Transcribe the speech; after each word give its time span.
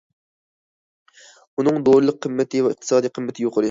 ئۇنىڭ 1.59 1.79
دورىلىق 1.91 2.21
قىممىتى 2.27 2.67
ۋە 2.67 2.77
ئىقتىسادىي 2.77 3.19
قىممىتى 3.19 3.51
يۇقىرى. 3.51 3.59